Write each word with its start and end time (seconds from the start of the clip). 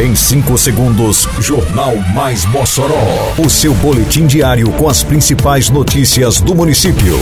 Em 0.00 0.14
5 0.14 0.56
segundos, 0.56 1.28
Jornal 1.40 1.94
Mais 2.14 2.46
Mossoró. 2.46 3.34
O 3.36 3.50
seu 3.50 3.74
boletim 3.74 4.26
diário 4.26 4.72
com 4.72 4.88
as 4.88 5.02
principais 5.02 5.68
notícias 5.68 6.40
do 6.40 6.54
município. 6.54 7.18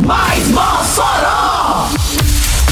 Mais 0.00 0.48
Mossoró! 0.48 1.90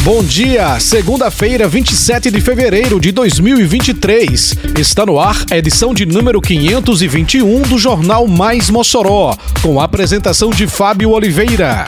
Bom 0.01 0.25
dia, 0.25 0.81
segunda-feira, 0.81 1.69
27 1.69 2.33
de 2.33 2.41
fevereiro 2.41 2.99
de 2.99 3.13
2023. 3.13 4.57
Está 4.77 5.07
no 5.07 5.21
ar 5.21 5.45
a 5.49 5.59
edição 5.59 5.95
de 5.95 6.05
número 6.05 6.41
521 6.41 7.63
do 7.63 7.79
Jornal 7.79 8.27
Mais 8.27 8.69
Mossoró, 8.69 9.33
com 9.63 9.81
a 9.81 9.85
apresentação 9.85 10.51
de 10.51 10.67
Fábio 10.67 11.11
Oliveira. 11.11 11.87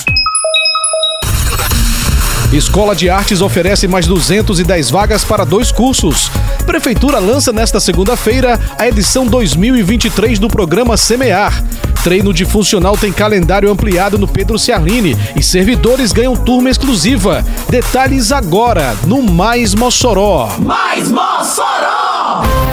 Escola 2.53 2.95
de 2.95 3.09
Artes 3.09 3.41
oferece 3.41 3.89
mais 3.89 4.07
210 4.07 4.91
vagas 4.91 5.25
para 5.25 5.43
dois 5.43 5.73
cursos. 5.73 6.31
Prefeitura 6.67 7.19
lança 7.19 7.51
nesta 7.51 7.81
segunda-feira 7.81 8.61
a 8.79 8.87
edição 8.87 9.27
2023 9.27 10.39
do 10.39 10.49
programa 10.49 10.99
Semear. 10.99 11.65
Treino 12.05 12.35
de 12.35 12.45
funcional 12.45 12.95
tem 12.95 13.11
calendário 13.11 13.71
ampliado 13.71 14.19
no 14.19 14.29
Pedro 14.29 14.59
Ciarline 14.59 15.17
e 15.35 15.43
servidores 15.43 16.13
ganham 16.13 16.37
turma 16.37 16.69
exclusiva. 16.69 17.43
Detalhes 17.71 18.31
agora 18.31 18.95
no 19.07 19.23
Mais 19.23 19.75
Mossoró. 19.75 20.51
Mais 20.59 21.11
Mossoró! 21.11 22.72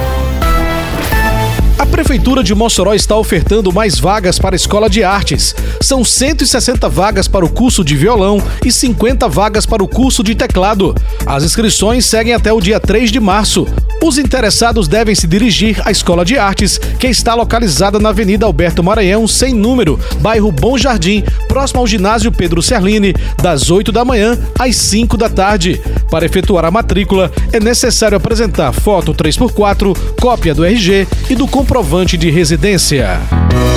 Prefeitura 1.91 2.43
de 2.43 2.53
Mossoró 2.53 2.93
está 2.93 3.15
ofertando 3.15 3.73
mais 3.73 3.99
vagas 3.99 4.37
para 4.37 4.55
a 4.55 4.57
Escola 4.57 4.89
de 4.89 5.03
Artes. 5.03 5.55
São 5.81 6.03
160 6.05 6.87
vagas 6.87 7.27
para 7.27 7.43
o 7.43 7.49
curso 7.49 7.83
de 7.83 7.95
violão 7.95 8.41
e 8.63 8.71
50 8.71 9.27
vagas 9.27 9.65
para 9.65 9.83
o 9.83 9.87
curso 9.87 10.23
de 10.23 10.35
teclado. 10.35 10.95
As 11.25 11.43
inscrições 11.43 12.05
seguem 12.05 12.33
até 12.33 12.53
o 12.53 12.61
dia 12.61 12.79
3 12.79 13.11
de 13.11 13.19
março. 13.19 13.67
Os 14.01 14.17
interessados 14.17 14.87
devem 14.87 15.13
se 15.13 15.27
dirigir 15.27 15.81
à 15.83 15.91
Escola 15.91 16.23
de 16.23 16.37
Artes, 16.37 16.77
que 16.77 17.07
está 17.07 17.35
localizada 17.35 17.99
na 17.99 18.09
Avenida 18.09 18.45
Alberto 18.45 18.81
Maranhão, 18.81 19.27
sem 19.27 19.53
número, 19.53 19.99
bairro 20.21 20.51
Bom 20.53 20.77
Jardim, 20.77 21.21
próximo 21.49 21.81
ao 21.81 21.87
ginásio 21.87 22.31
Pedro 22.31 22.61
Serlini, 22.61 23.13
das 23.41 23.69
8 23.69 23.91
da 23.91 24.05
manhã 24.05 24.37
às 24.57 24.75
5 24.77 25.17
da 25.17 25.27
tarde. 25.27 25.81
Para 26.09 26.25
efetuar 26.25 26.63
a 26.63 26.71
matrícula, 26.71 27.29
é 27.51 27.59
necessário 27.59 28.15
apresentar 28.15 28.71
foto 28.71 29.13
3x4, 29.13 29.97
cópia 30.21 30.55
do 30.55 30.63
RG 30.63 31.05
e 31.29 31.35
do 31.35 31.45
comprovante 31.47 31.78
de 32.17 32.29
residência. 32.29 33.21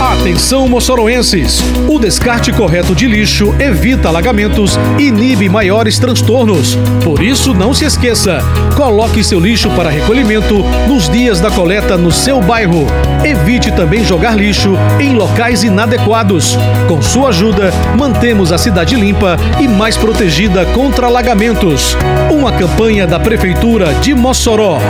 Atenção, 0.00 0.68
moçoroenses! 0.68 1.60
O 1.88 2.00
descarte 2.00 2.52
correto 2.52 2.96
de 2.96 3.06
lixo 3.06 3.54
evita 3.60 4.08
alagamentos 4.08 4.76
e 4.98 5.04
inibe 5.04 5.48
maiores 5.48 6.00
transtornos. 6.00 6.76
Por 7.04 7.22
isso, 7.22 7.54
não 7.54 7.72
se 7.72 7.84
esqueça: 7.84 8.40
coloque 8.76 9.22
seu 9.22 9.38
lixo 9.38 9.70
para 9.70 9.88
recolhimento 9.88 10.64
nos 10.88 11.08
dias 11.08 11.40
da 11.40 11.48
coleta 11.48 11.96
no 11.96 12.10
seu 12.10 12.40
bairro. 12.40 12.86
Evite 13.24 13.70
também 13.70 14.04
jogar 14.04 14.36
lixo 14.36 14.76
em 14.98 15.14
locais 15.14 15.62
inadequados. 15.62 16.58
Com 16.88 17.00
sua 17.00 17.28
ajuda, 17.28 17.72
mantemos 17.96 18.50
a 18.50 18.58
cidade 18.58 18.96
limpa 18.96 19.36
e 19.60 19.68
mais 19.68 19.96
protegida 19.96 20.66
contra 20.66 21.06
alagamentos. 21.06 21.96
Uma 22.32 22.50
campanha 22.50 23.06
da 23.06 23.20
Prefeitura 23.20 23.94
de 23.94 24.12
Mossoró. 24.12 24.80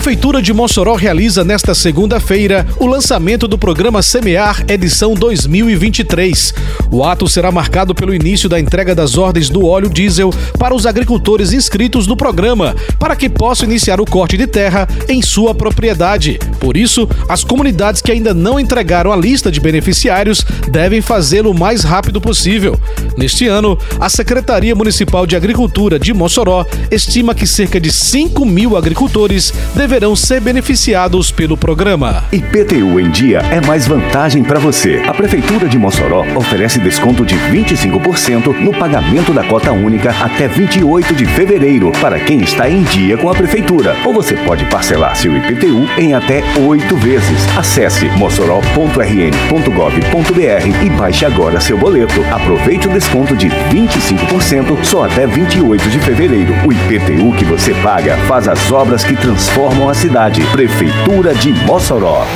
Prefeitura 0.00 0.40
de 0.40 0.54
Mossoró 0.54 0.94
realiza 0.94 1.44
nesta 1.44 1.74
segunda-feira 1.74 2.66
o 2.78 2.86
lançamento 2.86 3.46
do 3.46 3.58
programa 3.58 4.00
Semear 4.00 4.64
edição 4.66 5.12
2023. 5.12 6.54
O 6.90 7.04
ato 7.04 7.28
será 7.28 7.52
marcado 7.52 7.94
pelo 7.94 8.14
início 8.14 8.48
da 8.48 8.58
entrega 8.58 8.94
das 8.94 9.18
ordens 9.18 9.50
do 9.50 9.66
óleo 9.66 9.90
diesel 9.90 10.32
para 10.58 10.74
os 10.74 10.86
agricultores 10.86 11.52
inscritos 11.52 12.06
no 12.06 12.16
programa, 12.16 12.74
para 12.98 13.14
que 13.14 13.28
possam 13.28 13.68
iniciar 13.68 14.00
o 14.00 14.06
corte 14.06 14.38
de 14.38 14.46
terra 14.46 14.88
em 15.06 15.20
sua 15.20 15.54
propriedade. 15.54 16.40
Por 16.58 16.78
isso, 16.78 17.06
as 17.28 17.44
comunidades 17.44 18.00
que 18.00 18.10
ainda 18.10 18.32
não 18.32 18.58
entregaram 18.58 19.12
a 19.12 19.16
lista 19.16 19.52
de 19.52 19.60
beneficiários 19.60 20.42
devem 20.70 21.02
fazê-lo 21.02 21.50
o 21.50 21.58
mais 21.58 21.84
rápido 21.84 22.22
possível. 22.22 22.80
Neste 23.18 23.46
ano, 23.46 23.78
a 24.00 24.08
Secretaria 24.08 24.74
Municipal 24.74 25.26
de 25.26 25.36
Agricultura 25.36 25.98
de 25.98 26.14
Mossoró 26.14 26.64
estima 26.90 27.34
que 27.34 27.46
cerca 27.46 27.78
de 27.78 27.92
5 27.92 28.46
mil 28.46 28.78
agricultores 28.78 29.52
deverão 29.74 29.89
ser 30.14 30.40
beneficiados 30.40 31.32
pelo 31.32 31.56
programa. 31.56 32.22
IPTU 32.30 33.00
em 33.00 33.10
dia 33.10 33.40
é 33.50 33.60
mais 33.66 33.88
vantagem 33.88 34.44
para 34.44 34.60
você. 34.60 35.02
A 35.04 35.12
Prefeitura 35.12 35.68
de 35.68 35.76
Mossoró 35.76 36.24
oferece 36.36 36.78
desconto 36.78 37.26
de 37.26 37.34
25% 37.34 38.56
no 38.60 38.72
pagamento 38.72 39.32
da 39.32 39.42
cota 39.42 39.72
única 39.72 40.14
até 40.20 40.46
28 40.46 41.12
de 41.14 41.26
fevereiro 41.26 41.90
para 42.00 42.20
quem 42.20 42.40
está 42.40 42.70
em 42.70 42.84
dia 42.84 43.16
com 43.16 43.28
a 43.28 43.34
Prefeitura. 43.34 43.96
Ou 44.04 44.14
você 44.14 44.36
pode 44.36 44.64
parcelar 44.66 45.16
seu 45.16 45.36
IPTU 45.36 45.88
em 45.98 46.14
até 46.14 46.44
oito 46.60 46.96
vezes. 46.96 47.48
Acesse 47.58 48.04
mossoró.rn.gov.br 48.10 50.84
e 50.84 50.90
baixe 50.90 51.24
agora 51.24 51.60
seu 51.60 51.76
boleto. 51.76 52.20
Aproveite 52.30 52.86
o 52.86 52.92
desconto 52.92 53.34
de 53.34 53.48
25% 53.48 54.84
só 54.84 55.06
até 55.06 55.26
28 55.26 55.88
de 55.88 55.98
fevereiro. 55.98 56.54
O 56.64 56.72
IPTU 56.72 57.32
que 57.36 57.44
você 57.44 57.74
paga 57.82 58.16
faz 58.28 58.46
as 58.46 58.70
obras 58.70 59.02
que 59.02 59.16
transformam 59.16 59.69
a 59.88 59.94
cidade. 59.94 60.42
Prefeitura 60.52 61.34
de 61.34 61.52
Mossoró. 61.52 62.26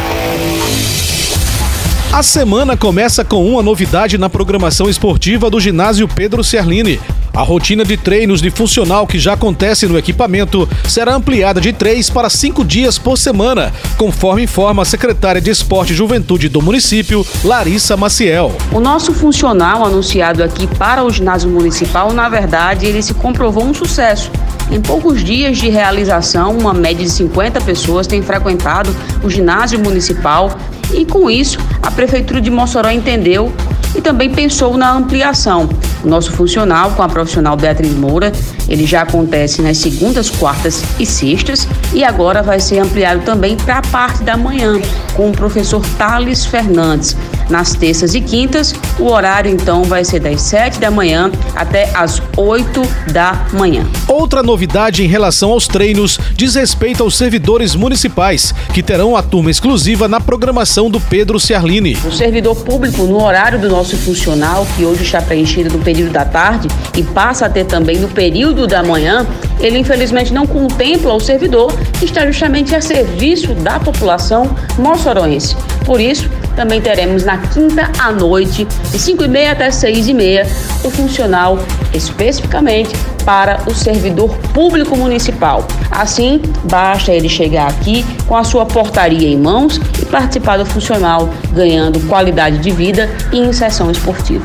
A 2.13 2.23
semana 2.23 2.77
começa 2.77 3.25
com 3.25 3.45
uma 3.45 3.63
novidade 3.63 4.17
na 4.17 4.31
programação 4.31 4.89
esportiva 4.89 5.51
do 5.51 5.59
ginásio 5.59 6.07
Pedro 6.07 6.45
Serlini. 6.45 7.01
A 7.35 7.43
rotina 7.43 7.85
de 7.85 7.97
treinos 7.97 8.41
de 8.41 8.49
funcional 8.49 9.09
que 9.09 9.19
já 9.19 9.33
acontece 9.33 9.89
no 9.89 9.99
equipamento 9.99 10.69
será 10.87 11.17
ampliada 11.17 11.61
de 11.61 11.73
três 11.73 12.09
para 12.09 12.31
cinco 12.31 12.65
dias 12.65 12.97
por 12.97 13.19
semana, 13.19 13.73
conforme 13.99 14.45
informa 14.45 14.83
a 14.83 14.85
secretária 14.85 15.41
de 15.41 15.51
Esporte 15.51 15.93
e 15.93 15.97
Juventude 15.97 16.49
do 16.49 16.63
município, 16.63 17.27
Larissa 17.43 17.97
Maciel. 17.97 18.53
O 18.71 18.79
nosso 18.79 19.13
funcional 19.13 19.85
anunciado 19.85 20.45
aqui 20.45 20.69
para 20.79 21.03
o 21.03 21.11
ginásio 21.11 21.51
municipal, 21.51 22.13
na 22.13 22.29
verdade, 22.29 22.87
ele 22.87 23.03
se 23.03 23.13
comprovou 23.15 23.65
um 23.65 23.75
sucesso. 23.75 24.31
Em 24.71 24.81
poucos 24.81 25.25
dias 25.25 25.59
de 25.59 25.69
realização, 25.69 26.57
uma 26.57 26.73
média 26.73 27.05
de 27.05 27.11
50 27.11 27.61
pessoas 27.63 28.07
têm 28.07 28.23
frequentado 28.23 28.95
o 29.25 29.29
ginásio 29.29 29.81
municipal 29.81 30.57
e, 30.93 31.05
com 31.05 31.29
isso, 31.29 31.59
a 31.83 31.91
Prefeitura 31.91 32.41
de 32.41 32.51
Mossoró 32.51 32.91
entendeu 32.91 33.53
e 33.95 34.01
também 34.01 34.31
pensou 34.31 34.77
na 34.77 34.93
ampliação. 34.93 35.69
O 36.03 36.09
nosso 36.09 36.33
funcional 36.33 36.91
com 36.91 37.03
a 37.03 37.09
profissional 37.25 37.57
Beatriz 37.57 37.93
Moura, 37.95 38.33
ele 38.69 38.87
já 38.87 39.03
acontece 39.03 39.63
nas 39.63 39.79
segundas, 39.79 40.31
quartas 40.31 40.85
e 40.99 41.07
sextas 41.07 41.67
e 41.93 42.05
agora 42.05 42.43
vai 42.43 42.61
ser 42.61 42.79
ampliado 42.79 43.23
também 43.25 43.57
para 43.57 43.79
a 43.79 43.83
parte 43.83 44.23
da 44.23 44.37
manhã 44.37 44.81
com 45.15 45.31
o 45.31 45.33
professor 45.33 45.85
Thales 45.97 46.45
Fernandes. 46.45 47.17
Nas 47.49 47.75
terças 47.75 48.15
e 48.15 48.21
quintas, 48.21 48.75
o 48.99 49.11
horário 49.11 49.51
então 49.51 49.85
vai 49.85 50.05
ser 50.05 50.21
das 50.21 50.41
7 50.43 50.81
da 50.81 50.91
manhã 50.91 51.31
até 51.55 51.91
as 51.95 52.23
8 52.37 52.83
da 53.13 53.47
manhã. 53.53 53.87
Outra 54.09 54.43
novidade 54.43 55.05
em 55.05 55.07
relação 55.07 55.51
aos 55.51 55.69
treinos 55.69 56.19
diz 56.35 56.55
respeito 56.55 57.03
aos 57.03 57.17
servidores 57.17 57.75
municipais, 57.75 58.55
que 58.73 58.83
terão 58.83 59.17
a 59.17 59.23
turma 59.23 59.51
exclusiva 59.51 60.09
na 60.09 60.21
programação 60.21 60.91
do 60.91 61.01
Pedro 61.01 61.39
Ciarline. 61.39 61.97
O 62.05 62.13
servidor 62.13 62.57
público, 62.57 63.03
no 63.05 63.23
horário 63.23 63.59
do 63.59 63.69
nosso 63.69 63.97
funcional, 63.97 64.67
que 64.77 64.85
hoje 64.85 65.03
está 65.03 65.21
preenchido 65.21 65.77
no 65.77 65.85
período 65.85 66.13
da 66.13 66.25
tarde 66.25 66.69
e 66.97 67.03
passa 67.03 67.47
a 67.47 67.51
ter 67.51 67.65
também 67.65 67.99
no 67.99 68.09
período 68.09 68.67
da 68.67 68.83
manhã, 68.83 69.27
ele 69.61 69.79
infelizmente 69.79 70.33
não 70.33 70.47
contempla 70.47 71.13
o 71.13 71.21
servidor 71.21 71.73
que 71.99 72.05
está 72.05 72.27
justamente 72.27 72.75
a 72.75 72.81
serviço 72.81 73.55
da 73.55 73.79
população 73.79 74.55
moçoroense. 74.79 75.57
Por 75.85 76.01
isso, 76.01 76.29
também 76.55 76.81
teremos 76.81 77.25
na 77.25 77.39
quinta 77.39 77.91
à 77.99 78.11
noite, 78.13 78.67
de 78.91 78.99
5 78.99 79.25
e 79.25 79.29
meia 79.29 79.53
até 79.53 79.71
6 79.71 80.09
e 80.09 80.15
meia, 80.15 80.47
o 80.83 80.91
funcional 80.91 81.59
especificamente 81.93 82.95
para 83.25 83.61
o 83.67 83.75
servidor 83.75 84.37
público 84.53 84.97
municipal. 84.97 85.67
Assim, 85.91 86.41
basta 86.65 87.13
ele 87.13 87.29
chegar 87.29 87.69
aqui 87.69 88.05
com 88.27 88.37
a 88.37 88.45
sua 88.45 88.67
portaria 88.67 89.29
em 89.29 89.39
mãos 89.39 89.81
e 90.01 90.05
participar 90.05 90.59
do 90.59 90.67
funcional, 90.67 91.29
ganhando 91.53 92.01
qualidade 92.09 92.59
de 92.59 92.71
vida 92.71 93.11
e 93.33 93.39
inserção 93.39 93.91
esportiva. 93.91 94.45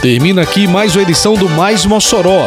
Termina 0.00 0.42
aqui 0.42 0.66
mais 0.66 0.94
uma 0.94 1.02
edição 1.02 1.34
do 1.34 1.48
Mais 1.48 1.86
Mossoró, 1.86 2.46